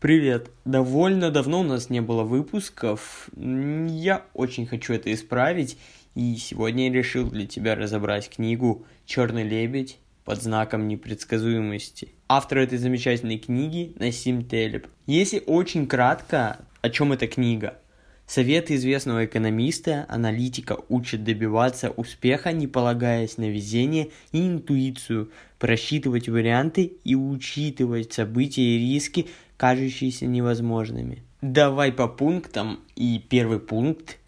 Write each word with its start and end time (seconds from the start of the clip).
Привет. 0.00 0.50
Довольно 0.64 1.30
давно 1.30 1.60
у 1.60 1.62
нас 1.62 1.90
не 1.90 2.00
было 2.00 2.22
выпусков. 2.22 3.28
Я 3.36 4.24
очень 4.32 4.66
хочу 4.66 4.94
это 4.94 5.12
исправить. 5.12 5.76
И 6.14 6.36
сегодня 6.36 6.88
я 6.88 6.94
решил 6.94 7.28
для 7.28 7.46
тебя 7.46 7.74
разобрать 7.74 8.30
книгу 8.30 8.86
«Черный 9.04 9.42
лебедь» 9.42 9.98
под 10.24 10.42
знаком 10.42 10.88
непредсказуемости. 10.88 12.14
Автор 12.28 12.60
этой 12.60 12.78
замечательной 12.78 13.36
книги 13.36 13.92
Насим 13.98 14.42
Телеб. 14.42 14.86
Если 15.04 15.42
очень 15.46 15.86
кратко, 15.86 16.60
о 16.80 16.88
чем 16.88 17.12
эта 17.12 17.26
книга? 17.26 17.76
Советы 18.30 18.76
известного 18.76 19.24
экономиста, 19.24 20.06
аналитика 20.08 20.78
учат 20.88 21.24
добиваться 21.24 21.90
успеха, 21.90 22.52
не 22.52 22.68
полагаясь 22.68 23.38
на 23.38 23.50
везение 23.50 24.10
и 24.30 24.46
интуицию, 24.46 25.32
просчитывать 25.58 26.28
варианты 26.28 26.92
и 27.02 27.16
учитывать 27.16 28.12
события 28.12 28.62
и 28.62 28.78
риски, 28.78 29.26
кажущиеся 29.56 30.26
невозможными. 30.26 31.24
Давай 31.42 31.90
по 31.90 32.06
пунктам. 32.06 32.78
И 32.94 33.18
первый 33.18 33.58
пункт. 33.58 34.18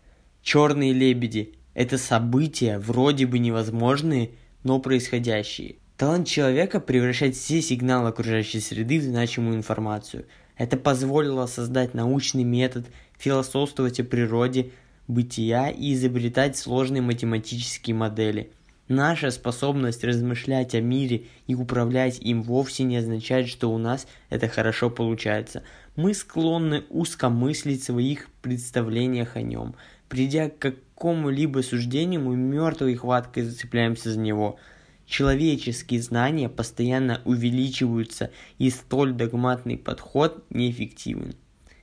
Черные 0.43 0.93
лебеди. 0.93 1.55
Это 1.73 1.97
события, 1.97 2.81
вроде 2.81 3.29
бы 3.29 3.39
невозможные, 3.39 4.33
но 4.65 4.81
происходящие. 4.81 5.77
Талант 5.97 6.27
человека 6.27 6.81
превращать 6.81 7.37
все 7.37 7.63
сигналы 7.63 8.09
окружающей 8.09 8.59
среды 8.59 8.99
в 8.99 9.05
значимую 9.05 9.55
информацию. 9.55 10.27
Это 10.57 10.77
позволило 10.77 11.47
создать 11.47 11.95
научный 11.95 12.45
метод, 12.45 12.87
философствовать 13.23 14.01
о 14.01 14.05
природе, 14.05 14.71
бытия 15.09 15.71
и 15.71 15.95
изобретать 15.95 16.57
сложные 16.57 17.03
математические 17.03 17.95
модели– 17.95 18.51
Наша 18.89 19.31
способность 19.31 20.05
размышлять 20.05 20.75
о 20.75 20.83
мире 20.83 21.25
и 21.47 21.55
управлять 21.55 22.19
им 22.21 22.43
вовсе 22.43 22.83
не 22.83 22.99
означает, 22.99 23.49
что 23.49 23.73
у 23.73 23.79
нас 23.79 24.07
это 24.29 24.49
хорошо 24.49 24.91
получается. 24.91 25.63
Мы 25.97 26.13
склонны 26.13 26.85
узко 26.91 27.31
мыслить 27.31 27.81
в 27.81 27.85
своих 27.85 28.29
представлениях 28.43 29.37
о 29.37 29.41
нем. 29.41 29.77
Придя 30.11 30.51
к 30.51 30.59
какому-либо 30.59 31.61
суждению, 31.61 32.21
мы 32.21 32.37
мертвой 32.37 32.97
хваткой 32.97 33.45
зацепляемся 33.45 34.13
за 34.13 34.19
него. 34.19 34.59
Человеческие 35.07 36.03
знания 36.03 36.51
постоянно 36.51 37.23
увеличиваются, 37.25 38.31
и 38.59 38.69
столь 38.69 39.15
догматный 39.15 39.79
подход 39.79 40.45
неэффективен. 40.51 41.35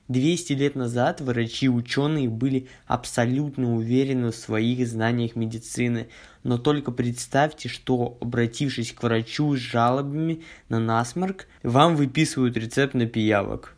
200 0.09 0.53
лет 0.53 0.75
назад 0.75 1.21
врачи 1.21 1.67
и 1.67 1.69
ученые 1.69 2.29
были 2.29 2.67
абсолютно 2.87 3.75
уверены 3.75 4.31
в 4.31 4.35
своих 4.35 4.85
знаниях 4.87 5.35
медицины, 5.35 6.09
но 6.43 6.57
только 6.57 6.91
представьте, 6.91 7.69
что, 7.69 8.17
обратившись 8.19 8.91
к 8.91 9.03
врачу 9.03 9.55
с 9.55 9.59
жалобами 9.59 10.41
на 10.67 10.79
насморк, 10.79 11.47
вам 11.61 11.95
выписывают 11.95 12.57
рецепт 12.57 12.95
на 12.95 13.05
пиявок. 13.05 13.75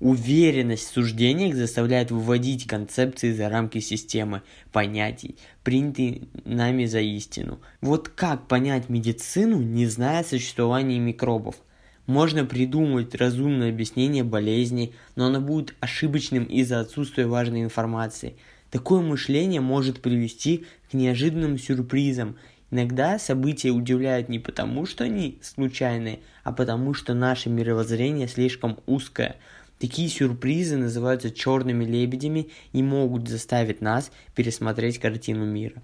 Уверенность 0.00 0.88
в 0.88 0.94
суждениях 0.94 1.54
заставляет 1.54 2.10
выводить 2.10 2.66
концепции 2.66 3.32
за 3.32 3.48
рамки 3.50 3.78
системы 3.78 4.42
понятий, 4.72 5.36
принятые 5.62 6.22
нами 6.44 6.86
за 6.86 7.00
истину. 7.00 7.60
Вот 7.82 8.08
как 8.08 8.48
понять 8.48 8.88
медицину, 8.88 9.58
не 9.60 9.86
зная 9.86 10.24
существования 10.24 10.98
микробов– 10.98 11.56
можно 12.12 12.44
придумать 12.44 13.14
разумное 13.14 13.70
объяснение 13.70 14.22
болезни, 14.22 14.92
но 15.16 15.26
оно 15.26 15.40
будет 15.40 15.74
ошибочным 15.80 16.44
из-за 16.44 16.80
отсутствия 16.80 17.26
важной 17.26 17.62
информации. 17.62 18.36
Такое 18.70 19.00
мышление 19.00 19.62
может 19.62 20.02
привести 20.02 20.66
к 20.90 20.94
неожиданным 20.94 21.58
сюрпризам. 21.58 22.36
Иногда 22.70 23.18
события 23.18 23.70
удивляют 23.70 24.28
не 24.28 24.38
потому, 24.38 24.84
что 24.84 25.04
они 25.04 25.38
случайные, 25.40 26.20
а 26.44 26.52
потому, 26.52 26.92
что 26.92 27.14
наше 27.14 27.48
мировоззрение 27.48 28.28
слишком 28.28 28.78
узкое. 28.84 29.36
Такие 29.78 30.10
сюрпризы 30.10 30.76
называются 30.76 31.30
черными 31.30 31.86
лебедями 31.86 32.50
и 32.74 32.82
могут 32.82 33.26
заставить 33.26 33.80
нас 33.80 34.12
пересмотреть 34.34 34.98
картину 34.98 35.46
мира. 35.46 35.82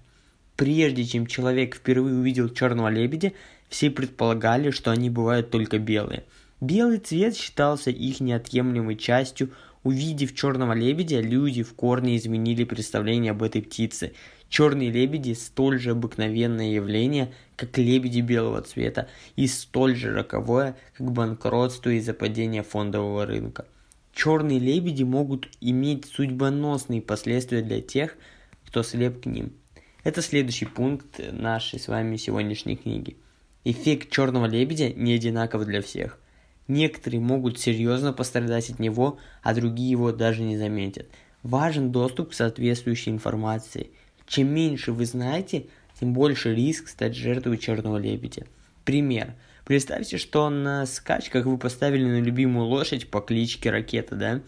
Прежде 0.59 1.05
чем 1.05 1.25
человек 1.25 1.75
впервые 1.75 2.15
увидел 2.15 2.49
черного 2.49 2.89
лебедя, 2.89 3.31
все 3.69 3.89
предполагали, 3.89 4.71
что 4.71 4.91
они 4.91 5.09
бывают 5.09 5.51
только 5.51 5.79
белые. 5.79 6.25
Белый 6.59 6.97
цвет 6.97 7.37
считался 7.37 7.91
их 7.91 8.19
неотъемлемой 8.19 8.97
частью. 8.97 9.51
Увидев 9.83 10.35
черного 10.35 10.73
лебедя, 10.73 11.21
люди 11.21 11.63
в 11.63 11.73
корне 11.75 12.17
изменили 12.17 12.65
представление 12.65 13.31
об 13.31 13.41
этой 13.41 13.61
птице. 13.61 14.11
Черные 14.49 14.91
лебеди 14.91 15.31
столь 15.31 15.79
же 15.79 15.91
обыкновенное 15.91 16.73
явление, 16.73 17.33
как 17.55 17.77
лебеди 17.77 18.19
белого 18.19 18.61
цвета, 18.61 19.07
и 19.37 19.47
столь 19.47 19.95
же 19.95 20.13
роковое, 20.13 20.75
как 20.97 21.09
банкротство 21.13 21.91
из-за 21.91 22.13
падения 22.13 22.63
фондового 22.63 23.25
рынка. 23.25 23.65
Черные 24.13 24.59
лебеди 24.59 25.03
могут 25.03 25.47
иметь 25.61 26.07
судьбоносные 26.07 27.01
последствия 27.01 27.61
для 27.61 27.79
тех, 27.79 28.17
кто 28.65 28.83
слеп 28.83 29.23
к 29.23 29.25
ним. 29.25 29.53
Это 30.03 30.21
следующий 30.21 30.65
пункт 30.65 31.19
нашей 31.19 31.77
с 31.77 31.89
вами 31.89 32.15
сегодняшней 32.15 32.77
книги. 32.77 33.17
Эффект 33.65 34.09
черного 34.09 34.45
лебедя 34.45 34.93
не 34.93 35.13
одинаков 35.13 35.65
для 35.65 35.81
всех. 35.81 36.17
Некоторые 36.69 37.19
могут 37.19 37.59
серьезно 37.59 38.13
пострадать 38.13 38.69
от 38.69 38.79
него, 38.79 39.19
а 39.43 39.53
другие 39.53 39.91
его 39.91 40.13
даже 40.13 40.41
не 40.41 40.57
заметят. 40.57 41.09
Важен 41.43 41.91
доступ 41.91 42.29
к 42.29 42.33
соответствующей 42.33 43.11
информации. 43.11 43.89
Чем 44.25 44.53
меньше 44.53 44.93
вы 44.93 45.05
знаете, 45.05 45.65
тем 45.99 46.13
больше 46.13 46.55
риск 46.55 46.87
стать 46.87 47.15
жертвой 47.15 47.57
черного 47.57 47.97
лебедя. 47.97 48.45
Пример. 48.85 49.33
Представьте, 49.65 50.17
что 50.17 50.49
на 50.49 50.85
скачках 50.85 51.45
вы 51.45 51.57
поставили 51.57 52.05
на 52.05 52.21
любимую 52.21 52.67
лошадь 52.67 53.09
по 53.09 53.19
кличке 53.19 53.69
Ракета, 53.69 54.15
да? 54.15 54.41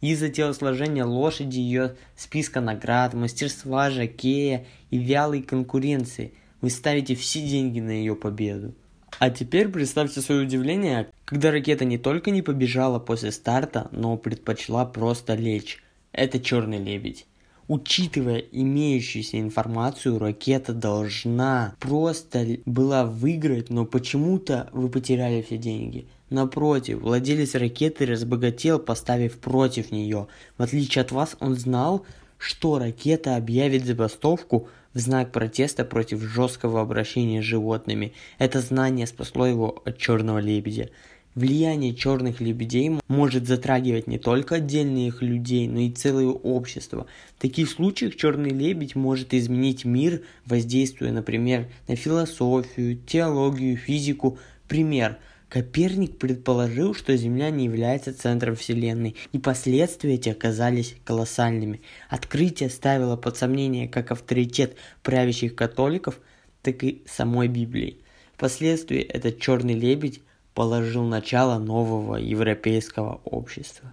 Из-за 0.00 0.28
телосложения 0.28 1.04
лошади, 1.04 1.58
ее 1.58 1.96
списка 2.16 2.60
наград, 2.60 3.14
мастерства 3.14 3.90
жокея 3.90 4.66
и 4.90 4.98
вялой 4.98 5.42
конкуренции– 5.42 6.34
вы 6.60 6.70
ставите 6.70 7.14
все 7.14 7.40
деньги 7.46 7.80
на 7.80 7.90
ее 7.90 8.16
победу. 8.16 8.74
А 9.18 9.30
теперь 9.30 9.68
представьте 9.68 10.20
свое 10.20 10.42
удивление, 10.42 11.08
когда 11.24 11.50
ракета 11.50 11.84
не 11.84 11.96
только 11.96 12.30
не 12.30 12.42
побежала 12.42 12.98
после 12.98 13.32
старта, 13.32 13.88
но 13.92 14.16
предпочла 14.16 14.84
просто 14.84 15.34
лечь. 15.34 15.82
Это 16.12 16.40
черный 16.40 16.78
лебедь. 16.78 17.26
Учитывая 17.68 18.38
имеющуюся 18.52 19.40
информацию, 19.40 20.18
ракета 20.18 20.72
должна 20.72 21.74
просто 21.80 22.58
была 22.64 23.04
выиграть, 23.04 23.70
но 23.70 23.84
почему-то 23.84 24.68
вы 24.72 24.88
потеряли 24.88 25.42
все 25.42 25.56
деньги. 25.56 26.06
Напротив, 26.30 27.00
владелец 27.00 27.54
ракеты 27.54 28.06
разбогател, 28.06 28.78
поставив 28.78 29.38
против 29.38 29.90
нее. 29.90 30.28
В 30.58 30.62
отличие 30.62 31.02
от 31.02 31.10
вас, 31.10 31.36
он 31.40 31.56
знал, 31.56 32.04
что 32.38 32.78
ракета 32.78 33.34
объявит 33.34 33.84
забастовку 33.84 34.68
в 34.94 34.98
знак 34.98 35.32
протеста 35.32 35.84
против 35.84 36.22
жесткого 36.22 36.80
обращения 36.80 37.42
с 37.42 37.44
животными. 37.44 38.12
Это 38.38 38.60
знание 38.60 39.06
спасло 39.06 39.46
его 39.46 39.82
от 39.84 39.98
черного 39.98 40.38
лебедя. 40.38 40.90
Влияние 41.36 41.94
черных 41.94 42.40
лебедей 42.40 42.98
может 43.06 43.46
затрагивать 43.46 44.08
не 44.08 44.18
только 44.18 44.56
отдельных 44.56 45.22
людей, 45.22 45.68
но 45.68 45.78
и 45.78 45.90
целое 45.90 46.26
общество. 46.26 47.06
В 47.36 47.42
таких 47.42 47.70
случаях 47.70 48.16
черный 48.16 48.50
лебедь 48.50 48.96
может 48.96 49.34
изменить 49.34 49.84
мир, 49.84 50.22
воздействуя, 50.46 51.12
например, 51.12 51.68
на 51.86 51.94
философию, 51.94 52.98
теологию, 53.06 53.76
физику. 53.76 54.38
Пример– 54.66 55.18
Коперник 55.48 56.18
предположил, 56.18 56.92
что 56.92 57.16
Земля 57.16 57.50
не 57.50 57.66
является 57.66 58.12
центром 58.12 58.56
Вселенной, 58.56 59.14
и 59.32 59.38
последствия 59.38 60.14
эти 60.14 60.28
оказались 60.28 60.96
колоссальными. 61.04 61.82
Открытие 62.08 62.68
ставило 62.68 63.16
под 63.16 63.36
сомнение 63.36 63.88
как 63.88 64.10
авторитет 64.10 64.74
правящих 65.04 65.54
католиков, 65.54 66.18
так 66.62 66.82
и 66.82 67.04
самой 67.06 67.46
Библии. 67.46 68.00
Впоследствии 68.34 69.00
этот 69.00 69.38
черный 69.38 69.74
лебедь 69.74 70.20
положил 70.56 71.04
начало 71.04 71.58
нового 71.58 72.16
европейского 72.16 73.20
общества. 73.24 73.92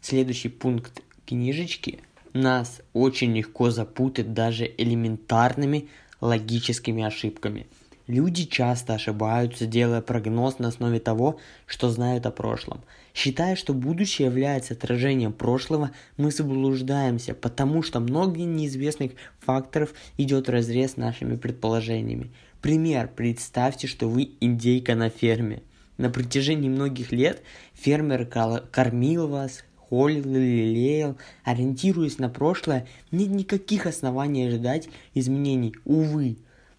Следующий 0.00 0.48
пункт 0.48 1.02
книжечки 1.26 1.98
нас 2.32 2.80
очень 2.92 3.36
легко 3.36 3.70
запутать 3.70 4.32
даже 4.32 4.72
элементарными 4.78 5.88
логическими 6.20 7.02
ошибками– 7.02 7.66
Люди 8.08 8.44
часто 8.44 8.94
ошибаются, 8.94 9.66
делая 9.66 10.00
прогноз 10.00 10.58
на 10.58 10.68
основе 10.68 10.98
того, 10.98 11.38
что 11.66 11.90
знают 11.90 12.24
о 12.24 12.30
прошлом. 12.30 12.80
Считая, 13.12 13.54
что 13.54 13.74
будущее 13.74 14.28
является 14.28 14.72
отражением 14.72 15.34
прошлого, 15.34 15.90
мы 16.16 16.30
заблуждаемся, 16.30 17.34
потому 17.34 17.82
что 17.82 18.00
много 18.00 18.40
неизвестных 18.40 19.12
факторов 19.40 19.92
идет 20.16 20.48
в 20.48 20.50
разрез 20.50 20.92
с 20.92 20.96
нашими 20.96 21.36
предположениями. 21.36 22.32
Пример. 22.60 23.08
Представьте, 23.14 23.86
что 23.86 24.08
вы 24.08 24.30
индейка 24.40 24.94
на 24.94 25.10
ферме. 25.10 25.62
На 25.96 26.10
протяжении 26.10 26.68
многих 26.68 27.12
лет 27.12 27.42
фермер 27.74 28.26
кормил 28.26 29.28
вас, 29.28 29.64
холил 29.76 30.24
лелеял, 30.24 31.16
ориентируясь 31.44 32.18
на 32.18 32.28
прошлое, 32.28 32.86
нет 33.10 33.30
никаких 33.30 33.86
оснований 33.86 34.46
ожидать 34.46 34.88
изменений. 35.14 35.74
Увы, 35.84 36.36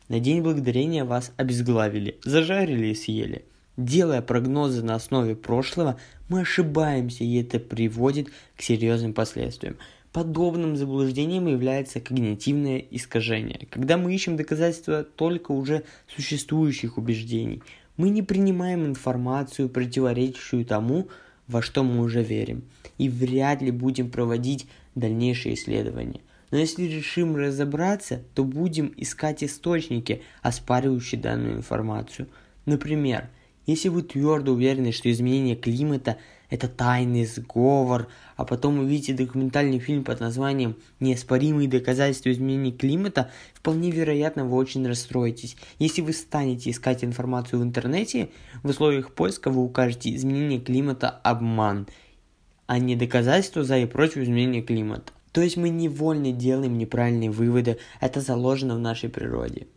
на 0.09 0.19
День 0.19 0.41
Благодарения 0.41 1.05
вас 1.05 1.31
обезглавили, 1.37 2.17
зажарили 2.23 2.87
и 2.87 2.95
съели. 2.95 3.45
Делая 3.77 4.21
прогнозы 4.21 4.83
на 4.83 4.95
основе 4.95 5.35
прошлого, 5.35 5.97
мы 6.27 6.41
ошибаемся, 6.41 7.23
и 7.23 7.41
это 7.41 7.59
приводит 7.59 8.29
к 8.57 8.61
серьезным 8.61 9.13
последствиям. 9.13 9.77
Подобным 10.11 10.75
заблуждением 10.75 11.45
является 11.45 11.99
когнитивное 11.99 12.79
искажение, 12.89 13.67
когда 13.69 13.95
мы 13.95 14.15
ищем 14.15 14.37
доказательства 14.37 15.03
только 15.03 15.51
уже 15.51 15.83
существующих 16.07 16.97
убеждений. 16.97 17.61
Мы 17.95 18.09
не 18.09 18.23
принимаем 18.23 18.87
информацию, 18.87 19.69
противоречащую 19.69 20.65
тому, 20.65 21.09
во 21.47 21.61
что 21.61 21.83
мы 21.83 22.01
уже 22.01 22.23
верим, 22.23 22.63
и 22.97 23.07
вряд 23.07 23.61
ли 23.61 23.69
будем 23.69 24.09
проводить 24.09 24.67
дальнейшие 24.95 25.53
исследования. 25.53 26.21
Но 26.49 26.57
если 26.57 26.85
решим 26.85 27.35
разобраться, 27.35 28.23
то 28.33 28.43
будем 28.43 28.91
искать 28.97 29.43
источники, 29.43 30.23
оспаривающие 30.41 31.21
данную 31.21 31.57
информацию. 31.57 32.29
Например, 32.65 33.29
если 33.67 33.89
вы 33.89 34.01
твердо 34.01 34.53
уверены, 34.53 34.91
что 34.91 35.11
изменение 35.11 35.55
климата– 35.55 36.17
это 36.49 36.67
тайный 36.67 37.25
сговор, 37.25 38.07
а 38.35 38.45
потом 38.45 38.79
увидите 38.79 39.13
документальный 39.13 39.79
фильм 39.79 40.03
под 40.03 40.19
названием 40.19 40.75
«Неоспоримые 40.99 41.69
доказательства 41.69 42.31
изменения 42.31 42.71
климата», 42.71 43.31
вполне 43.53 43.91
вероятно 43.91 44.45
вы 44.45 44.57
очень 44.57 44.87
расстроитесь. 44.87 45.55
Если 45.77 46.01
вы 46.01 46.13
станете 46.13 46.71
искать 46.71 47.03
информацию 47.03 47.59
в 47.59 47.63
интернете, 47.63 48.29
в 48.63 48.69
условиях 48.69 49.13
поиска 49.13 49.49
вы 49.49 49.63
укажете 49.63 50.15
«изменение 50.15 50.59
климата– 50.59 51.09
обман», 51.23 51.87
а 52.65 52.79
не 52.79 52.95
доказательство 52.95 53.63
за 53.63 53.77
и 53.77 53.85
против 53.85 54.17
изменения 54.17 54.61
климата. 54.61 55.13
То 55.31 55.41
есть 55.41 55.57
мы 55.57 55.69
невольно 55.69 56.31
делаем 56.31 56.77
неправильные 56.77 57.29
выводы, 57.29 57.77
это 58.01 58.21
заложено 58.21 58.75
в 58.75 58.79
нашей 58.79 59.09
природе. 59.09 59.67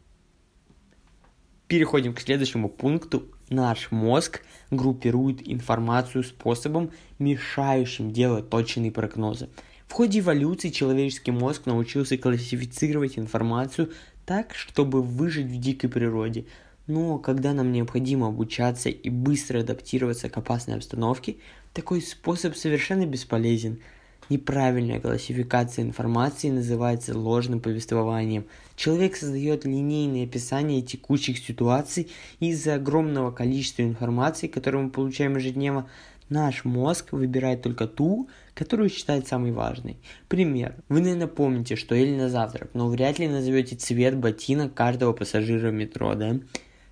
Переходим 1.67 2.15
к 2.15 2.21
следующему 2.21 2.69
пункту. 2.69 3.25
Наш 3.53 3.91
мозг 3.91 4.41
группирует 4.71 5.47
информацию 5.47 6.25
способом, 6.25 6.91
мешающим 7.19 8.11
делать 8.11 8.49
точные 8.49 8.91
прогнозы. 8.91 9.51
В 9.87 9.93
ходе 9.93 10.21
эволюции 10.21 10.71
человеческий 10.71 11.33
мозг 11.33 11.67
научился 11.67 12.17
классифицировать 12.17 13.19
информацию 13.19 13.91
так, 14.25 14.55
чтобы 14.55 15.03
выжить 15.03 15.49
в 15.49 15.61
дикой 15.61 15.91
природе. 15.91 16.47
Но 16.87 17.19
когда 17.19 17.53
нам 17.53 17.73
необходимо 17.73 18.29
обучаться 18.29 18.89
и 18.89 19.11
быстро 19.11 19.61
адаптироваться 19.61 20.31
к 20.31 20.39
опасной 20.39 20.77
обстановке, 20.77 21.37
такой 21.75 22.01
способ 22.01 22.57
совершенно 22.57 23.05
бесполезен– 23.05 23.81
Неправильная 24.33 24.99
классификация 24.99 25.85
информации 25.85 26.49
называется 26.49 27.15
ложным 27.15 27.61
повествованием. 27.61 28.47
Человек 28.77 29.15
создает 29.15 29.67
линейное 29.67 30.25
описание 30.25 30.81
текущих 30.81 31.37
ситуаций 31.37 32.11
из-за 32.41 32.77
огромного 32.77 33.31
количества 33.31 33.83
информации, 33.83 34.47
которую 34.47 34.85
мы 34.85 34.91
получаем 34.91 35.37
ежедневно. 35.37 35.87
Наш 36.31 36.65
мозг 36.65 37.13
выбирает 37.13 37.61
только 37.61 37.87
ту, 37.87 38.31
которую 38.55 38.89
считает 38.89 39.29
самой 39.29 39.53
важной. 39.53 39.99
Пример. 40.29 40.77
Вы, 40.89 41.03
наверное, 41.03 41.27
помните, 41.27 41.77
что 41.77 41.95
ели 41.95 42.17
на 42.17 42.31
завтрак, 42.31 42.71
но 42.73 42.89
вряд 42.89 43.19
ли 43.19 43.29
назовете 43.29 43.77
цвет 43.77 44.17
ботинок 44.17 44.73
каждого 44.73 45.13
пассажира 45.13 45.71
метро, 45.71 46.15
да? 46.15 46.41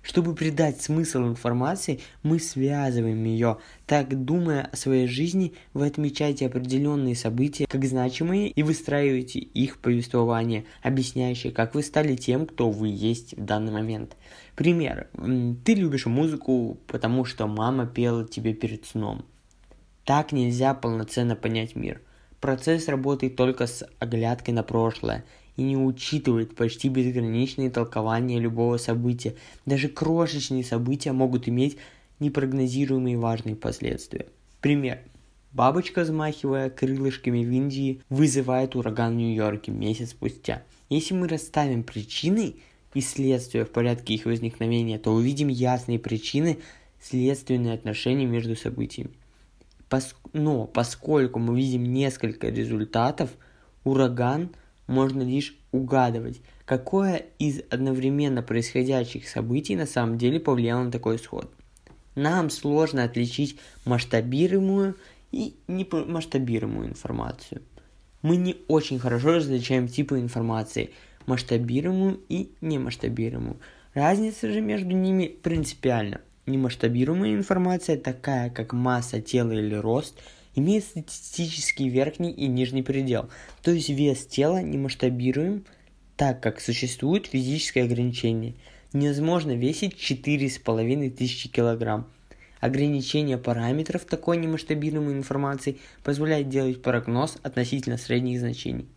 Чтобы 0.01 0.33
придать 0.33 0.81
смысл 0.81 1.19
информации, 1.19 1.99
мы 2.23 2.39
связываем 2.39 3.23
ее. 3.23 3.57
Так, 3.85 4.25
думая 4.25 4.63
о 4.71 4.75
своей 4.75 5.07
жизни, 5.07 5.53
вы 5.73 5.85
отмечаете 5.85 6.47
определенные 6.47 7.15
события 7.15 7.67
как 7.67 7.85
значимые 7.85 8.49
и 8.49 8.63
выстраиваете 8.63 9.39
их 9.39 9.77
повествование, 9.77 10.65
объясняющее, 10.81 11.53
как 11.53 11.75
вы 11.75 11.83
стали 11.83 12.15
тем, 12.15 12.47
кто 12.47 12.71
вы 12.71 12.87
есть 12.87 13.37
в 13.37 13.45
данный 13.45 13.71
момент. 13.71 14.17
Пример. 14.55 15.07
Ты 15.63 15.75
любишь 15.75 16.07
музыку, 16.07 16.79
потому 16.87 17.23
что 17.23 17.45
мама 17.45 17.85
пела 17.85 18.27
тебе 18.27 18.53
перед 18.53 18.85
сном. 18.85 19.23
Так 20.03 20.31
нельзя 20.31 20.73
полноценно 20.73 21.35
понять 21.35 21.75
мир. 21.75 22.01
Процесс 22.39 22.87
работает 22.87 23.35
только 23.35 23.67
с 23.67 23.87
оглядкой 23.99 24.55
на 24.55 24.63
прошлое– 24.63 25.25
и 25.61 25.63
не 25.63 25.77
учитывает 25.77 26.55
почти 26.55 26.89
безграничные 26.89 27.69
толкования 27.69 28.39
любого 28.39 28.77
события. 28.77 29.35
Даже 29.67 29.89
крошечные 29.89 30.63
события 30.63 31.11
могут 31.11 31.47
иметь 31.47 31.77
непрогнозируемые 32.19 33.15
важные 33.19 33.55
последствия. 33.55 34.25
Пример. 34.59 35.01
Бабочка, 35.53 36.01
взмахивая 36.01 36.71
крылышками 36.71 37.45
в 37.45 37.51
Индии, 37.51 38.01
вызывает 38.09 38.75
ураган 38.75 39.13
в 39.13 39.17
Нью-Йорке 39.17 39.71
месяц 39.71 40.11
спустя. 40.11 40.63
Если 40.89 41.13
мы 41.13 41.27
расставим 41.27 41.83
причины 41.83 42.55
и 42.95 43.01
следствия 43.01 43.63
в 43.63 43.69
порядке 43.69 44.15
их 44.15 44.25
возникновения, 44.25 44.97
то 44.97 45.13
увидим 45.13 45.49
ясные 45.49 45.99
причины, 45.99 46.57
следственные 46.99 47.75
отношения 47.75 48.25
между 48.25 48.55
событиями. 48.55 49.11
Но 50.33 50.65
поскольку 50.65 51.37
мы 51.37 51.55
видим 51.55 51.83
несколько 51.83 52.47
результатов, 52.49 53.29
ураган– 53.83 54.49
можно 54.91 55.23
лишь 55.23 55.57
угадывать, 55.71 56.41
какое 56.65 57.25
из 57.39 57.61
одновременно 57.69 58.43
происходящих 58.43 59.27
событий 59.27 59.75
на 59.75 59.85
самом 59.85 60.17
деле 60.17 60.39
повлияло 60.39 60.83
на 60.83 60.91
такой 60.91 61.15
исход. 61.15 61.49
Нам 62.15 62.49
сложно 62.49 63.05
отличить 63.05 63.57
масштабируемую 63.85 64.97
и 65.31 65.55
немасштабируемую 65.67 66.89
информацию. 66.89 67.61
Мы 68.21 68.35
не 68.35 68.57
очень 68.67 68.99
хорошо 68.99 69.35
различаем 69.35 69.87
типы 69.87 70.19
информации, 70.19 70.91
масштабируемую 71.25 72.19
и 72.27 72.51
немасштабируемую. 72.59 73.57
Разница 73.93 74.51
же 74.51 74.59
между 74.59 74.91
ними 74.91 75.27
принципиальна. 75.27 76.19
Немасштабируемая 76.47 77.33
информация, 77.33 77.97
такая 77.97 78.49
как 78.49 78.73
масса 78.73 79.21
тела 79.21 79.53
или 79.53 79.75
рост– 79.75 80.19
имеет 80.55 80.83
статистический 80.83 81.89
верхний 81.89 82.31
и 82.31 82.47
нижний 82.47 82.83
предел, 82.83 83.29
то 83.61 83.71
есть 83.71 83.89
вес 83.89 84.25
тела 84.25 84.61
не 84.61 84.77
масштабируем, 84.77 85.65
так 86.17 86.41
как 86.41 86.59
существует 86.59 87.27
физическое 87.27 87.83
ограничение. 87.83 88.55
Невозможно 88.93 89.51
весить 89.51 89.95
4,5 89.95 91.09
тысячи 91.11 91.49
килограмм. 91.49 92.07
Ограничение 92.59 93.37
параметров 93.37 94.05
такой 94.05 94.37
немасштабируемой 94.37 95.13
информации 95.13 95.79
позволяет 96.03 96.49
делать 96.49 96.81
прогноз 96.81 97.37
относительно 97.41 97.97
средних 97.97 98.39
значений. 98.39 98.87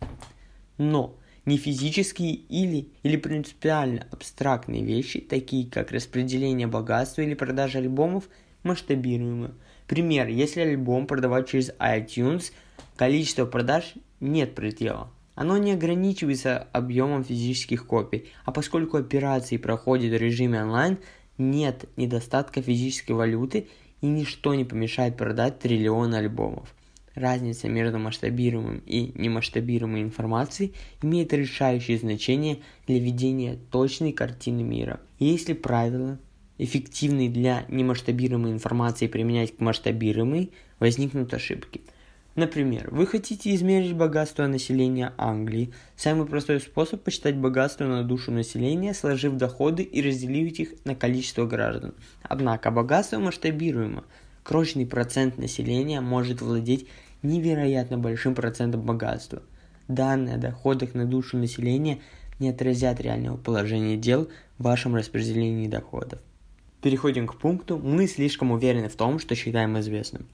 Но 0.77 1.17
не 1.45 1.57
физические 1.57 2.33
или, 2.33 2.89
или 3.01 3.17
принципиально 3.17 4.05
абстрактные 4.11 4.83
вещи, 4.83 5.19
такие 5.19 5.67
как 5.67 5.91
распределение 5.91 6.67
богатства 6.67 7.21
или 7.21 7.33
продажа 7.33 7.79
альбомов, 7.79 8.25
масштабируемы– 8.63 9.53
Пример, 9.87 10.27
если 10.27 10.61
альбом 10.61 11.05
продавать 11.05 11.47
через 11.47 11.71
iTunes, 11.79 12.51
количество 12.95 13.45
продаж 13.45 13.93
нет 14.19 14.55
предела. 14.55 15.11
Оно 15.35 15.57
не 15.57 15.73
ограничивается 15.73 16.67
объемом 16.71 17.23
физических 17.23 17.85
копий, 17.85 18.29
а 18.45 18.51
поскольку 18.51 18.97
операции 18.97 19.57
проходят 19.57 20.11
в 20.11 20.21
режиме 20.21 20.63
онлайн, 20.63 20.97
нет 21.37 21.85
недостатка 21.97 22.61
физической 22.61 23.11
валюты 23.11 23.67
и 24.01 24.07
ничто 24.07 24.55
не 24.55 24.63
помешает 24.63 25.17
продать 25.17 25.59
триллионы 25.59 26.15
альбомов. 26.15 26.73
Разница 27.13 27.69
между 27.69 27.97
масштабируемым 27.97 28.81
и 28.85 29.11
немасштабируемой 29.15 30.01
информацией 30.01 30.73
имеет 31.01 31.31
решающее 31.31 31.97
значение 31.97 32.59
для 32.87 32.99
ведения 32.99 33.57
точной 33.71 34.11
картины 34.11 34.63
мира. 34.63 34.99
если 35.19 35.53
правила 35.53 36.17
эффективный 36.57 37.29
для 37.29 37.65
немасштабируемой 37.67 38.51
информации 38.51 39.07
применять 39.07 39.55
к 39.55 39.59
масштабируемой, 39.59 40.51
возникнут 40.79 41.33
ошибки. 41.33 41.81
Например, 42.35 42.89
вы 42.91 43.07
хотите 43.07 43.55
измерить 43.55 43.95
богатство 43.95 44.45
населения 44.45 45.13
Англии. 45.17 45.71
Самый 45.95 46.27
простой 46.27 46.59
способ 46.59 47.01
посчитать 47.01 47.37
богатство 47.37 47.85
на 47.85 48.03
душу 48.03 48.31
населения, 48.31 48.93
сложив 48.93 49.35
доходы 49.35 49.83
и 49.83 50.01
разделив 50.01 50.51
их 50.59 50.73
на 50.83 50.95
количество 50.95 51.45
граждан. 51.45 51.93
Однако 52.23 52.71
богатство 52.71 53.19
масштабируемо. 53.19 54.03
Крошечный 54.43 54.85
процент 54.85 55.37
населения 55.37 56.01
может 56.01 56.41
владеть 56.41 56.87
невероятно 57.23 57.97
большим 57.97 58.35
процентом 58.35 58.81
богатства. 58.81 59.41
Данные 59.87 60.35
о 60.35 60.39
доходах 60.39 60.93
на 60.93 61.05
душу 61.05 61.37
населения 61.37 61.99
не 62.39 62.49
отразят 62.49 62.99
реального 62.99 63.37
положения 63.37 63.95
дел 63.95 64.29
в 64.57 64.63
вашем 64.63 64.93
распределении 64.93 65.67
доходов. 65.67 66.19
Переходим 66.85 67.25
к 67.25 67.39
пункту 67.39 67.79
«Мы 67.79 68.05
слишком 68.05 68.51
уверены 68.51 68.89
в 68.89 68.95
том, 68.95 69.17
что 69.17 69.33
считаем 69.33 69.79
известным». 69.79 70.27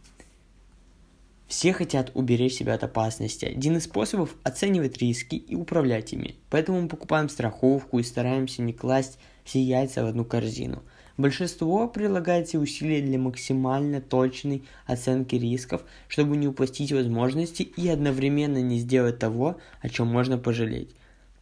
Все 1.47 1.71
хотят 1.71 2.11
уберечь 2.13 2.55
себя 2.55 2.73
от 2.73 2.83
опасности. 2.83 3.45
Один 3.45 3.77
из 3.77 3.85
способов– 3.85 4.35
оценивать 4.43 4.97
риски 4.97 5.35
и 5.35 5.55
управлять 5.55 6.11
ими. 6.11 6.35
Поэтому 6.49 6.81
мы 6.81 6.89
покупаем 6.89 7.29
страховку 7.29 7.99
и 7.99 8.03
стараемся 8.03 8.63
не 8.63 8.73
класть 8.73 9.17
все 9.45 9.63
яйца 9.63 10.03
в 10.03 10.07
одну 10.07 10.25
корзину. 10.25 10.83
Большинство 11.15 11.87
прилагает 11.87 12.49
все 12.49 12.59
усилия 12.59 13.01
для 13.01 13.17
максимально 13.17 14.01
точной 14.01 14.65
оценки 14.85 15.35
рисков, 15.35 15.85
чтобы 16.09 16.35
не 16.35 16.49
упустить 16.49 16.91
возможности 16.91 17.63
и 17.63 17.87
одновременно 17.87 18.61
не 18.61 18.77
сделать 18.79 19.19
того, 19.19 19.55
о 19.79 19.87
чем 19.87 20.07
можно 20.07 20.37
пожалеть. 20.37 20.89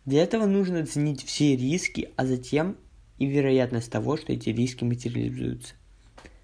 Для 0.05 0.21
этого 0.21 0.45
нужно 0.45 0.81
оценить 0.81 1.25
все 1.25 1.55
риски, 1.55 2.11
а 2.15 2.27
затем 2.27 2.75
и 3.19 3.27
вероятность 3.27 3.91
того, 3.91 4.17
что 4.17 4.33
эти 4.33 4.49
риски 4.49 4.83
материализуются. 4.83 5.75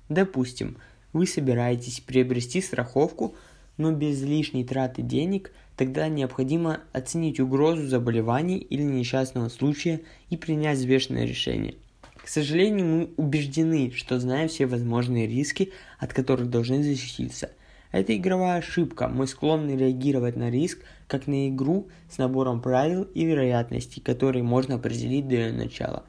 Допустим, 0.10 0.78
вы 1.14 1.26
собираетесь 1.26 2.02
приобрести 2.02 2.62
страховку, 2.62 3.36
но 3.78 3.92
без 3.92 4.22
лишней 4.22 4.64
траты 4.64 5.02
денег, 5.02 5.52
тогда 5.76 6.08
необходимо 6.08 6.82
оценить 6.94 7.40
угрозу 7.40 7.88
заболеваний 7.88 8.58
или 8.58 8.84
несчастного 8.84 9.50
случая 9.50 10.02
и 10.30 10.38
принять 10.38 10.78
взвешенное 10.78 11.26
решение. 11.26 11.76
К 12.18 12.28
сожалению, 12.28 12.86
мы 12.86 13.10
убеждены, 13.18 13.92
что 13.92 14.20
знаем 14.20 14.48
все 14.48 14.66
возможные 14.66 15.28
риски, 15.28 15.72
от 16.00 16.14
которых 16.14 16.50
должны 16.50 16.84
защититься. 16.84 17.52
Это 17.92 18.16
игровая 18.16 18.58
ошибка. 18.58 19.08
Мы 19.08 19.28
склонны 19.28 19.78
реагировать 19.78 20.36
на 20.36 20.50
риск, 20.50 20.80
как 21.08 21.28
на 21.28 21.50
игру 21.50 21.88
с 22.10 22.18
набором 22.18 22.62
правил 22.62 23.04
и 23.04 23.24
вероятностей, 23.26 24.02
которые 24.02 24.44
можно 24.44 24.76
определить 24.76 25.28
до 25.28 25.36
ее 25.36 25.54
начала. 25.54 26.04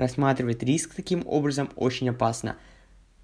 Рассматривать 0.00 0.62
риск 0.62 0.94
таким 0.94 1.22
образом 1.26 1.68
очень 1.76 2.08
опасно– 2.08 2.56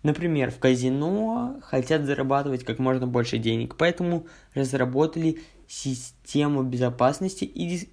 Например, 0.03 0.53
в 0.53 0.59
казино 0.61 1.57
хотят 1.63 2.05
зарабатывать 2.05 2.65
как 2.65 2.79
можно 2.79 3.09
больше 3.09 3.39
денег, 3.39 3.75
поэтому 3.77 4.27
разработали 4.55 5.41
систему 5.67 6.63
безопасности 6.63 7.45
и 7.45 7.89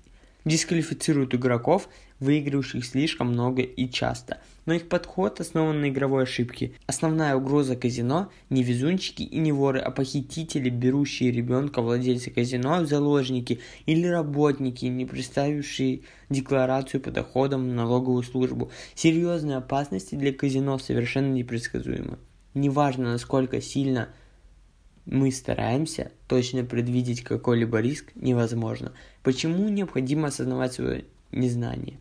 дисквалифицируют 0.45 1.33
игроков, 1.33 1.89
выигрывающих 2.19 2.85
слишком 2.85 3.27
много 3.27 3.61
и 3.61 3.89
часто. 3.89 4.39
Но 4.65 4.73
их 4.73 4.87
подход 4.87 5.41
основан 5.41 5.81
на 5.81 5.89
игровой 5.89 6.23
ошибке. 6.23 6.73
Основная 6.85 7.35
угроза 7.35 7.75
казино– 7.75 8.29
не 8.49 8.63
везунчики 8.63 9.23
и 9.23 9.37
не 9.39 9.51
воры, 9.51 9.79
а 9.79 9.91
похитители, 9.91 10.69
берущие 10.69 11.31
ребенка 11.31 11.81
владельца 11.81 12.31
казино 12.31 12.81
в 12.81 12.87
заложники 12.87 13.59
или 13.85 14.07
работники, 14.07 14.85
не 14.85 15.05
представившие 15.05 16.01
декларацию 16.29 17.01
по 17.01 17.11
доходам 17.11 17.69
в 17.69 17.73
налоговую 17.73 18.23
службу. 18.23 18.71
Серьезные 18.95 19.57
опасности 19.57 20.15
для 20.15 20.33
казино 20.33 20.77
совершенно 20.79 21.33
непредсказуемы. 21.33 22.17
Неважно, 22.53 23.11
насколько 23.11 23.59
сильно 23.61 24.09
мы 25.05 25.31
стараемся, 25.31 26.11
точно 26.27 26.63
предвидеть 26.63 27.23
какой-либо 27.23 27.79
риск 27.79 28.11
невозможно. 28.15 28.93
Почему 29.21 29.69
необходимо 29.69 30.27
осознавать 30.27 30.73
свое 30.73 31.05
незнание? 31.31 31.97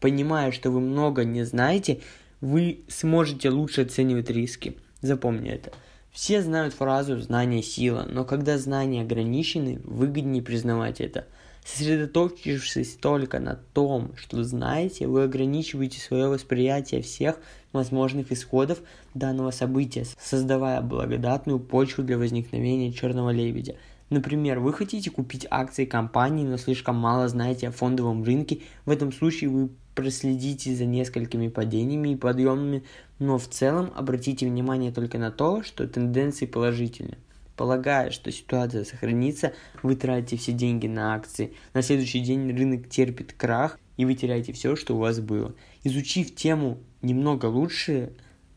Понимая, 0.00 0.52
что 0.52 0.70
вы 0.70 0.80
много 0.80 1.24
не 1.24 1.44
знаете, 1.44 2.00
вы 2.40 2.80
сможете 2.88 3.50
лучше 3.50 3.82
оценивать 3.82 4.30
риски. 4.30 4.76
Запомни 5.00 5.50
это. 5.50 5.72
Все 6.10 6.42
знают 6.42 6.74
фразу 6.74 7.18
«знание– 7.20 7.62
сила», 7.62 8.06
но 8.10 8.24
когда 8.24 8.58
знания 8.58 9.02
ограничены, 9.02 9.80
выгоднее 9.84 10.42
признавать 10.42 11.00
это– 11.00 11.26
Сосредоточившись 11.64 12.96
только 12.96 13.38
на 13.38 13.54
том, 13.72 14.16
что 14.16 14.42
знаете, 14.42 15.06
вы 15.06 15.22
ограничиваете 15.22 16.00
свое 16.00 16.26
восприятие 16.26 17.02
всех 17.02 17.38
возможных 17.72 18.32
исходов 18.32 18.80
данного 19.14 19.50
события, 19.50 20.04
создавая 20.20 20.80
благодатную 20.80 21.58
почву 21.58 22.04
для 22.04 22.18
возникновения 22.18 22.92
черного 22.92 23.30
лебедя. 23.30 23.76
Например, 24.10 24.58
вы 24.60 24.74
хотите 24.74 25.10
купить 25.10 25.46
акции 25.50 25.86
компании, 25.86 26.44
но 26.44 26.58
слишком 26.58 26.96
мало 26.96 27.28
знаете 27.28 27.68
о 27.68 27.72
фондовом 27.72 28.22
рынке. 28.24 28.60
В 28.84 28.90
этом 28.90 29.10
случае 29.10 29.48
вы 29.48 29.70
проследите 29.94 30.74
за 30.74 30.84
несколькими 30.84 31.48
падениями 31.48 32.10
и 32.10 32.16
подъемами, 32.16 32.84
но 33.18 33.38
в 33.38 33.48
целом 33.48 33.90
обратите 33.94 34.46
внимание 34.46 34.92
только 34.92 35.18
на 35.18 35.30
то, 35.30 35.62
что 35.62 35.88
тенденции 35.88 36.46
положительны. 36.46 37.16
Полагая, 37.56 38.10
что 38.10 38.30
ситуация 38.32 38.84
сохранится, 38.84 39.52
вы 39.82 39.94
тратите 39.94 40.36
все 40.36 40.52
деньги 40.52 40.86
на 40.86 41.14
акции. 41.14 41.54
На 41.74 41.82
следующий 41.82 42.20
день 42.20 42.54
рынок 42.54 42.88
терпит 42.88 43.32
крах, 43.32 43.78
и 43.96 44.04
вы 44.04 44.14
теряете 44.14 44.52
все, 44.52 44.74
что 44.76 44.94
у 44.94 44.98
вас 44.98 45.20
было. 45.20 45.54
Изучив 45.84 46.34
тему 46.34 46.78
немного 47.02 47.46
лучше, 47.46 48.12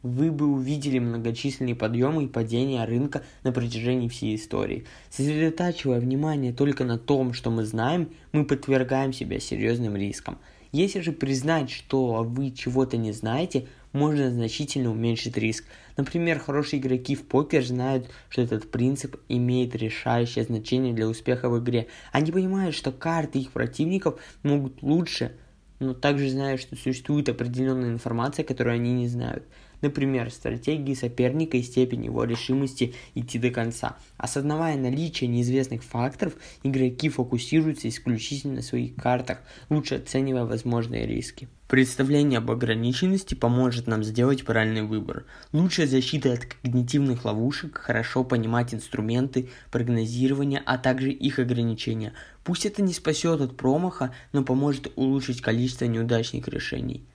вы 0.06 0.32
бы 0.32 0.46
увидели 0.46 1.00
многочисленные 1.00 1.76
подъемы 1.76 2.26
и 2.26 2.28
падения 2.28 2.86
рынка 2.86 3.24
на 3.44 3.52
протяжении 3.52 4.08
всей 4.08 4.36
истории. 4.36 4.86
Сосредотачивая 5.10 6.00
внимание 6.00 6.54
только 6.54 6.84
на 6.84 7.00
том, 7.00 7.34
что 7.34 7.50
мы 7.50 7.66
знаем, 7.66 8.10
мы 8.32 8.46
подвергаем 8.46 9.14
себя 9.14 9.40
серьезным 9.40 9.96
рискам. 9.96 10.38
Если 10.72 11.00
же 11.00 11.12
признать, 11.12 11.72
что 11.72 12.24
вы 12.24 12.52
чего-то 12.52 12.98
не 12.98 13.14
знаете, 13.14 13.68
можно 13.94 14.30
значительно 14.30 14.92
уменьшить 14.92 15.38
риск. 15.38 15.64
Например, 15.98 16.38
хорошие 16.38 16.82
игроки 16.82 17.16
в 17.16 17.24
покер 17.24 17.66
знают, 17.66 18.10
что 18.30 18.42
этот 18.42 18.70
принцип 18.70 19.16
имеет 19.30 19.74
решающее 19.74 20.44
значение 20.44 20.94
для 20.94 21.08
успеха 21.08 21.50
в 21.50 21.58
игре. 21.60 21.88
Они 22.12 22.32
понимают, 22.32 22.76
что 22.76 22.92
карты 22.92 23.40
их 23.40 23.52
противников 23.52 24.20
могут 24.44 24.84
лучше, 24.84 25.32
но 25.86 25.94
также 25.94 26.30
знают, 26.30 26.62
что 26.62 26.76
существует 26.76 27.30
определенная 27.30 27.92
информация, 27.92 28.44
которую 28.44 28.76
они 28.76 28.94
не 28.94 29.08
знают. 29.08 29.44
Например, 29.86 30.32
стратегии 30.32 30.96
соперника 30.96 31.58
и 31.58 31.62
степень 31.62 32.06
его 32.06 32.24
решимости 32.24 32.96
идти 33.14 33.38
до 33.38 33.52
конца. 33.52 33.98
Осознавая 34.18 34.78
наличие 34.78 35.28
неизвестных 35.28 35.84
факторов, 35.84 36.34
игроки 36.64 37.08
фокусируются 37.08 37.88
исключительно 37.88 38.56
на 38.56 38.62
своих 38.64 38.96
картах, 38.96 39.42
лучше 39.70 39.98
оценивая 39.98 40.46
возможные 40.46 41.06
риски. 41.06 41.48
Представление 41.68 42.40
об 42.40 42.50
ограниченности 42.50 43.36
поможет 43.36 43.86
нам 43.86 44.04
сделать 44.04 44.44
правильный 44.44 44.82
выбор. 44.82 45.28
Лучшая 45.52 45.86
защита 45.86 46.34
от 46.34 46.46
когнитивных 46.46 47.24
ловушек– 47.24 47.78
хорошо 47.84 48.24
понимать 48.24 48.74
инструменты 48.74 49.50
прогнозирования, 49.70 50.64
а 50.66 50.80
также 50.80 51.12
их 51.12 51.38
ограничения. 51.38 52.14
Пусть 52.44 52.66
это 52.66 52.82
не 52.82 52.92
спасет 52.92 53.40
от 53.40 53.56
промаха, 53.56 54.16
но 54.34 54.44
поможет 54.44 54.92
улучшить 54.96 55.42
количество 55.42 55.86
неудачных 55.86 56.48
решений. 56.48 57.06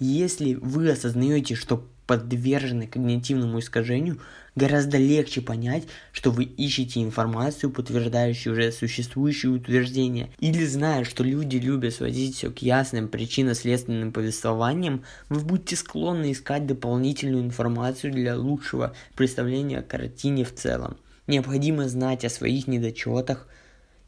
Если 0.00 0.54
вы 0.54 0.90
осознаете, 0.90 1.54
что 1.54 1.86
подвержены 2.06 2.86
когнитивному 2.86 3.58
искажению, 3.58 4.20
гораздо 4.54 4.96
легче 4.98 5.40
понять, 5.40 5.84
что 6.12 6.30
вы 6.30 6.44
ищете 6.44 7.02
информацию, 7.02 7.70
подтверждающую 7.70 8.52
уже 8.52 8.72
существующие 8.72 9.52
утверждения, 9.52 10.30
или 10.38 10.64
зная, 10.64 11.04
что 11.04 11.24
люди 11.24 11.56
любят 11.56 11.94
сводить 11.94 12.36
все 12.36 12.50
к 12.50 12.58
ясным 12.58 13.08
причинно-следственным 13.08 14.12
повествованиям, 14.12 15.04
вы 15.28 15.40
будете 15.40 15.76
склонны 15.76 16.32
искать 16.32 16.66
дополнительную 16.66 17.42
информацию 17.44 18.12
для 18.12 18.36
лучшего 18.36 18.94
представления 19.14 19.78
о 19.78 19.82
картине 19.82 20.44
в 20.44 20.54
целом. 20.54 20.96
Необходимо 21.26 21.88
знать 21.88 22.24
о 22.24 22.30
своих 22.30 22.68
недочетах, 22.68 23.48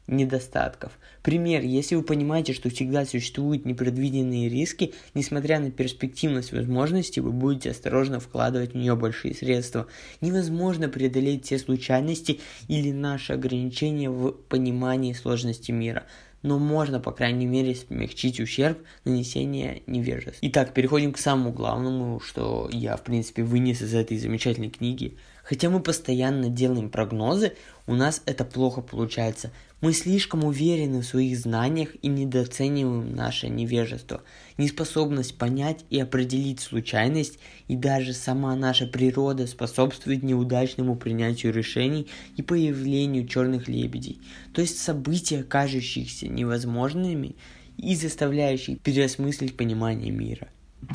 недостатков. 0.09 0.91
Пример, 1.21 1.63
если 1.63 1.95
вы 1.95 2.03
понимаете, 2.03 2.53
что 2.53 2.69
всегда 2.69 3.05
существуют 3.05 3.65
непредвиденные 3.65 4.49
риски, 4.49 4.93
несмотря 5.13 5.59
на 5.59 5.71
перспективность 5.71 6.51
возможностей, 6.51 7.21
вы 7.21 7.31
будете 7.31 7.71
осторожно 7.71 8.19
вкладывать 8.19 8.73
в 8.73 8.77
нее 8.77 8.95
большие 8.95 9.33
средства. 9.33 9.87
Невозможно 10.21 10.89
преодолеть 10.89 11.45
все 11.45 11.59
случайности 11.59 12.39
или 12.67 12.91
наши 12.91 13.33
ограничения 13.33 14.09
в 14.09 14.31
понимании 14.31 15.13
сложности 15.13 15.71
мира 15.71 16.03
но 16.41 16.57
можно, 16.57 16.99
по 16.99 17.11
крайней 17.11 17.45
мере, 17.45 17.75
смягчить 17.75 18.39
ущерб 18.39 18.79
нанесения 19.03 19.81
невежества. 19.87 20.39
Итак, 20.41 20.73
переходим 20.73 21.11
к 21.11 21.17
самому 21.17 21.51
главному, 21.51 22.19
что 22.19 22.69
я, 22.71 22.95
в 22.95 23.03
принципе, 23.03 23.43
вынес 23.43 23.81
из 23.81 23.93
этой 23.93 24.17
замечательной 24.17 24.69
книги. 24.69 25.17
Хотя 25.49 25.71
мы 25.71 25.79
постоянно 25.79 26.47
делаем 26.47 26.91
прогнозы, 26.91 27.53
у 27.87 27.95
нас 27.95 28.21
это 28.27 28.45
плохо 28.45 28.81
получается. 28.81 29.51
Мы 29.81 29.93
слишком 29.93 30.43
уверены 30.43 30.99
в 30.99 31.05
своих 31.07 31.39
знаниях 31.39 31.89
и 32.03 32.07
недооцениваем 32.07 33.15
наше 33.15 33.49
невежество, 33.49 34.21
неспособность 34.59 35.39
понять 35.39 35.85
и 35.89 35.99
определить 35.99 36.59
случайность, 36.59 37.39
и 37.67 37.75
даже 37.75 38.13
сама 38.13 38.55
наша 38.55 38.85
природа 38.85 39.47
способствует 39.47 40.21
неудачному 40.21 40.95
принятию 40.95 41.51
решений 41.51 42.05
и 42.37 42.43
появлению 42.43 43.27
черных 43.27 43.67
лебедей, 43.67 44.21
то 44.53 44.61
есть 44.61 44.77
события, 44.77 45.41
кажущихся 45.41 46.27
невозможными 46.27 47.35
и 47.75 47.95
заставляющих 47.95 48.81
переосмыслить 48.81 49.57
понимание 49.57 50.11
мира. 50.11 50.49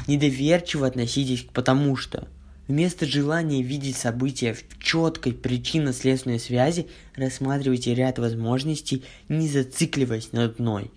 Недоверчиво 0.07 0.87
относитесь 0.87 1.43
к 1.43 1.51
потому 1.51 1.97
что– 1.97 2.29
Вместо 2.66 3.04
желания 3.04 3.62
видеть 3.62 3.97
события 3.97 4.54
в 4.54 4.62
четкой 4.78 5.35
причинно-следственной 5.35 6.40
связи, 6.40 6.87
рассматривайте 7.14 7.94
ряд 7.94 8.18
возможностей, 8.18 9.04
не 9.28 9.49
зацикливаясь 9.49 10.33
на 10.33 10.44
одной. 10.44 10.90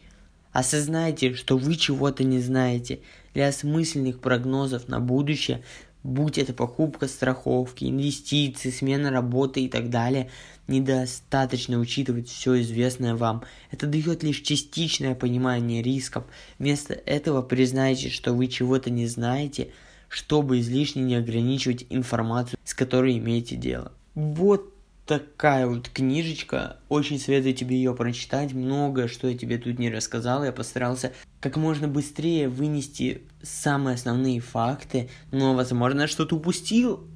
Осознайте, 0.54 1.34
что 1.34 1.58
вы 1.58 1.76
чего-то 1.76 2.24
не 2.24 2.40
знаете. 2.40 3.02
Для 3.34 3.50
осмысленных 3.50 4.22
прогнозов 4.22 4.88
на 4.88 5.02
будущее, 5.02 5.62
будь 6.04 6.38
это 6.38 6.54
покупка 6.54 7.10
страховки, 7.10 7.84
инвестиции, 7.84 8.70
смена 8.70 9.12
работы 9.12 9.66
и 9.66 9.68
так 9.68 9.90
далее, 9.90 10.32
недостаточно 10.68 11.80
учитывать 11.80 12.30
все 12.30 12.62
известное 12.62 13.14
вам. 13.16 13.44
Это 13.72 13.88
дает 13.88 14.24
лишь 14.24 14.40
частичное 14.40 15.16
понимание 15.16 15.84
рисков. 15.84 16.24
Вместо 16.60 16.94
этого 16.94 17.42
признайте, 17.42 18.10
что 18.10 18.34
вы 18.34 18.48
чего-то 18.48 18.90
не 18.90 19.06
знаете– 19.06 19.72
чтобы 20.10 20.60
излишне 20.60 21.04
не 21.04 21.16
ограничивать 21.16 21.86
информацию, 21.90 22.60
с 22.64 22.74
которой 22.74 23.18
имеете 23.18 23.56
дело. 23.56 23.92
Вот 24.16 24.74
такая 25.08 25.66
вот 25.66 25.90
книжечка. 25.90 26.78
Очень 26.90 27.20
советую 27.20 27.54
тебе 27.54 27.78
ее 27.78 27.96
прочитать. 27.96 28.54
Многое, 28.54 29.08
что 29.08 29.28
я 29.28 29.38
тебе 29.38 29.58
тут 29.58 29.80
не 29.80 29.90
рассказал. 29.90 30.44
Я 30.44 30.52
постарался 30.52 31.14
как 31.40 31.56
можно 31.56 31.88
быстрее 31.88 32.50
вынести 32.50 33.22
самые 33.42 33.96
основные 33.96 34.40
факты. 34.42 35.10
Но, 35.32 35.56
возможно, 35.56 36.08
что-то 36.08 36.36
упустил. 36.36 37.08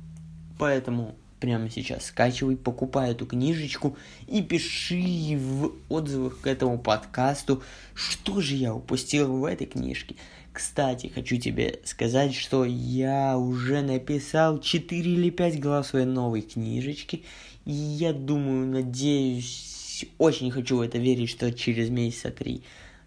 Поэтому 0.57 1.15
прямо 1.41 1.69
сейчас 1.69 2.05
скачивай, 2.05 2.55
покупай 2.55 3.11
эту 3.11 3.25
книжечку 3.25 3.97
и 4.27 4.41
пиши 4.41 5.37
в 5.37 5.73
отзывах 5.89 6.39
к 6.39 6.47
этому 6.47 6.77
подкасту, 6.77 7.63
что 7.95 8.39
же 8.41 8.55
я 8.55 8.73
упустил 8.73 9.39
в 9.39 9.45
этой 9.45 9.65
книжке. 9.65 10.15
Кстати, 10.61 11.07
хочу 11.07 11.37
тебе 11.37 11.79
сказать, 11.85 12.35
что 12.35 12.65
я 12.65 13.35
уже 13.35 13.81
написал 13.81 14.59
4 14.59 15.11
или 15.11 15.31
5 15.31 15.59
глав 15.59 15.87
своей 15.87 16.05
новой 16.05 16.43
книжечки, 16.43 17.23
и 17.65 17.71
я 17.71 18.13
думаю, 18.13 18.67
надеюсь, 18.67 20.05
очень 20.19 20.51
хочу 20.51 20.77
в 20.77 20.81
это 20.81 20.99
верить, 20.99 21.31
что 21.31 21.51
через 21.51 21.89
месяца 21.89 22.29
три 22.29 22.61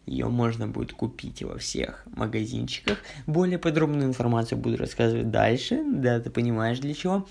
ее 0.04 0.26
можно 0.26 0.66
будет 0.66 0.94
купить 0.94 1.44
во 1.44 1.56
всех 1.56 2.04
магазинчиках. 2.16 2.98
Более 3.28 3.60
подробную 3.60 4.08
информацию 4.08 4.58
буду 4.58 4.76
рассказывать 4.76 5.30
дальше, 5.30 5.80
да, 5.86 6.18
ты 6.18 6.30
понимаешь 6.30 6.80
для 6.80 6.92
чего. 6.92 7.24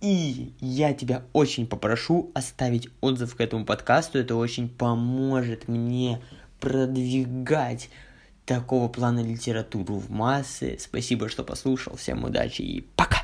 И 0.00 0.54
я 0.58 0.94
тебя 0.94 1.22
очень 1.34 1.66
попрошу 1.66 2.30
оставить 2.34 2.88
отзыв 3.02 3.36
к 3.36 3.40
этому 3.42 3.66
подкасту. 3.66 4.18
Это 4.18 4.36
очень 4.36 4.70
поможет 4.70 5.68
мне 5.68 6.22
продвигать 6.60 7.90
такого 8.44 8.88
плана 8.88 9.20
литературу 9.20 9.96
в 9.96 10.10
массы. 10.10 10.76
Спасибо, 10.78 11.28
что 11.28 11.44
послушал. 11.44 11.96
Всем 11.96 12.24
удачи 12.24 12.62
и 12.62 12.80
пока! 12.80 13.23